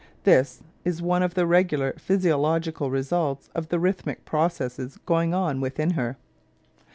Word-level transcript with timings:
(This 0.23 0.63
is 0.83 0.99
one 0.99 1.21
of 1.21 1.35
the 1.35 1.45
regular 1.45 1.93
physiological 1.93 2.89
re 2.89 3.01
sults 3.01 3.49
of 3.53 3.69
the 3.69 3.77
rhythmic 3.79 4.25
processes 4.25 4.97
going 5.05 5.35
on 5.35 5.61
within 5.61 5.91
her.) 5.91 6.17